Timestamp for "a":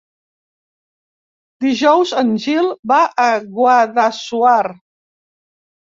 3.25-3.29